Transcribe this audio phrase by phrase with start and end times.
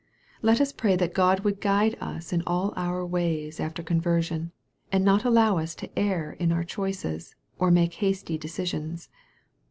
[0.41, 4.51] Let us pray that God would guide us in all our ways after conversion,
[4.91, 9.09] and not allow us to err in our choices, or to make hasty decisions.